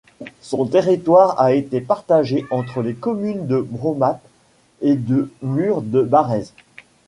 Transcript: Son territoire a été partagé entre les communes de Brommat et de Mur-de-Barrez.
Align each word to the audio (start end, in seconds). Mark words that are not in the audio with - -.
Son 0.41 0.65
territoire 0.65 1.39
a 1.39 1.53
été 1.53 1.79
partagé 1.79 2.43
entre 2.49 2.81
les 2.81 2.95
communes 2.95 3.45
de 3.45 3.59
Brommat 3.61 4.19
et 4.81 4.95
de 4.95 5.29
Mur-de-Barrez. 5.43 6.47